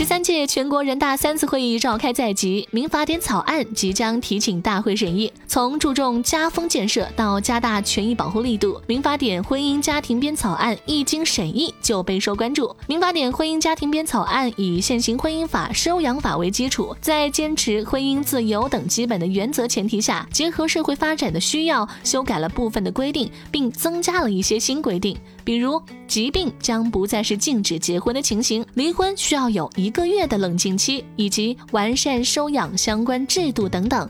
[0.00, 5.30] 十三届全国人大三次会议召开在即，民法典草案即将提请大会审议。
[5.46, 12.74] 从注重家风建设到加大权益保护力度，民法典婚姻家庭编草案一经审议就备受关注。
[12.86, 25.14] 民法典婚姻家庭编草案以现行婚姻法、收养法为基础，在坚持婚姻自由等基本的原则前提下，结合社会发展的需要，修改了部分的规定，并增加了一些新规定，
[25.50, 29.90] 比如疾病将不再是禁止结婚的情形，离婚需要有一。
[29.90, 34.08] 个月的冷静期，以及完善收养相关制度等等。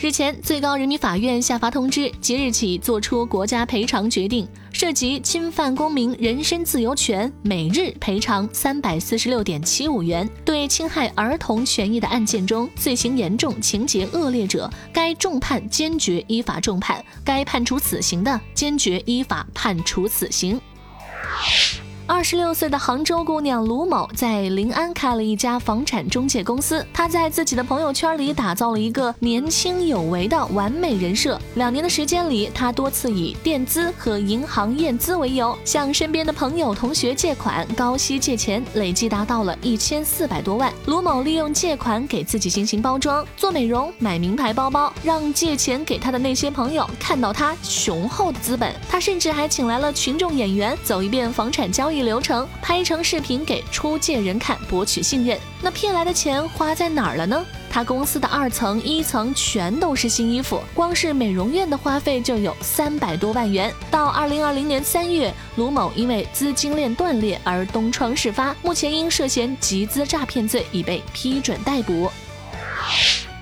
[0.00, 4.46] 日前，最高人民法院下发通知，即日起作出国家赔偿决定，
[4.80, 10.26] 涉及侵犯公民人身自由权，每日赔偿三百四十六点七五元。
[10.42, 20.58] 对侵害儿童权益的案件中，罪行严重、情节恶劣者，该重判坚决依法重判；该判处死刑的，坚决依法判处死刑。
[22.12, 26.84] 二十六岁的杭州姑娘卢某在临安开了一家房产中介公司。
[26.92, 31.40] 她在自己的朋友圈里打造了一个年轻有为的完美人设。
[31.54, 40.72] 两年的时间里，她多次以垫资和银行验资为由，向身边的朋友、同学借款，高息借钱，累计达到了一千四百多万。
[40.86, 48.74] 卢某利用借款给自己进行包装，做美容、买名牌包包，让借钱给她的那些朋友看到她雄厚的资本。
[48.88, 51.99] 她甚至还请来了群众演员，走一遍房产交易。
[52.02, 55.38] 流程拍成视频给出借人看，博取信任。
[55.62, 57.44] 那骗来的钱花在哪儿了呢？
[57.72, 63.72] 他公司的二层、一层全都是新衣服，光是美容院的花费就有三百多万元。
[63.90, 72.10] 到二零二零年三月，卢某因为资金链断裂而东窗事发，目前因涉嫌集资诈骗罪已被批准逮捕。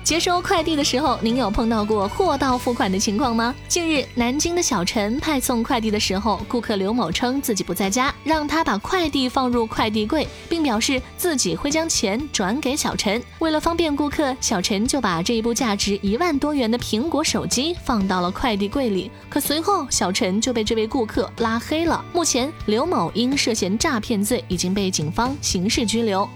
[0.03, 3.53] 接收快递的时候，您有碰到过货到付款的情况吗？
[3.67, 13.21] 近日，南京的小陈派送快递的时候，顾客刘某称自己不在家，让他把快递放入快递柜，并表示自己会将钱转给小陈。
[13.37, 19.11] 为了方便顾客，小陈就把这一部价值一万多元的苹果手机放到了快递柜里。
[19.29, 22.03] 可随后，小陈就被这位顾客拉黑了。
[22.13, 26.27] 目前，刘某因涉嫌诈骗罪已经被警方刑事拘留。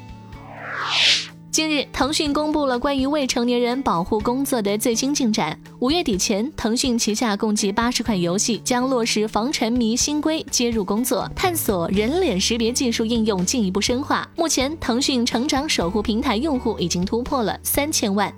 [1.54, 5.56] 近日，腾讯公布了关于未成年人保护工作的最新进展。
[5.78, 14.28] 五月底前，腾讯旗下共计八十款游戏将落实防沉迷新规接入工作，探索人脸识别技术应用进一步深化。
[14.36, 18.34] 目前，腾讯成长守护平台用户已经突破了三千万。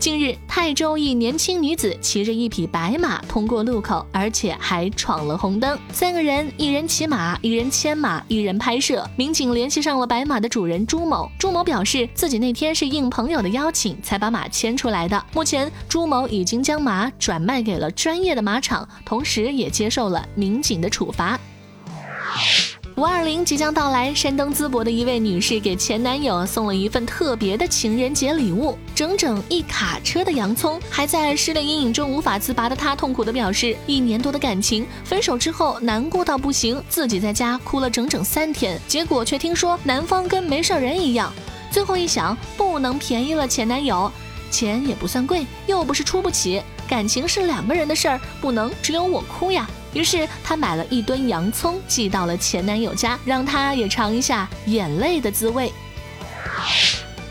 [0.00, 5.78] 近日，泰州一年轻女子骑着一匹白马通过路口，而且还闯了红灯。
[5.92, 9.06] 三个人，一人骑马，一人牵马，一人拍摄。
[9.14, 15.22] 民警联系上了白马的主人朱某，朱某表示自己那天是应朋友的邀请才把马牵出来的。
[15.34, 21.38] 目前，朱某已经将马转卖给了专业的马场，同时也接受了民警的处罚。
[23.00, 30.78] 五二零即将到来，山东淄博的一位女士给前男友送了一份特别的情人节礼物，整整一卡车的洋葱。
[30.90, 41.32] 还在失恋阴影中无法自拔的她，痛苦地表示，一年多的感情分手之后难过到不行，自己在家哭了整整三天，结果却听说男方跟没事人一样。
[41.70, 44.12] 最后一想，不能便宜了前男友，
[44.50, 49.66] 钱也不算贵，又不是出不起，感情是两个人的事儿，不能只有我哭呀。
[49.92, 55.72] 于是，她买了一吨洋葱寄到了前男友家，让他也尝一下眼泪的滋味。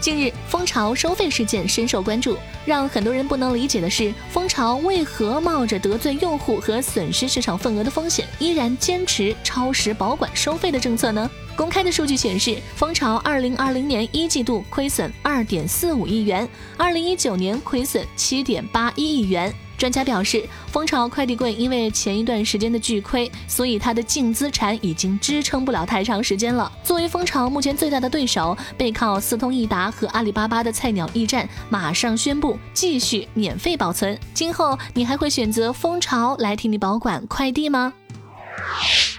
[0.02, 11.30] 近日，蜂巢收费事件深受关注，让很多人不能理解的是，蜂巢为何冒着得罪用户和损失市场份额的风险，依然坚持超时保管收费的政策呢？
[11.56, 16.48] 公开的数据显示，蜂巢二零二零年一季度亏损二点四五亿元，
[16.78, 19.54] 二零一九年亏损七点八一亿元。
[19.80, 26.70] 专家表示，蜂巢快递柜因为前一段时间的巨亏，所以它的净资产已经支撑不了太长时间了。
[26.84, 34.20] 作为蜂巢目前最大的对手，背靠四通一达和阿里巴巴的菜鸟驿站，马上宣布继续免费保存。
[34.34, 37.94] 今后你还会选择蜂巢来替你保管快递吗？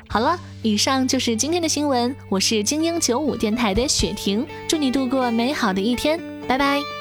[0.09, 2.15] 好了，以上就是今天的新闻。
[2.29, 7.00] 我是精英九五电台的雪婷，祝你度过美好的一天，拜拜。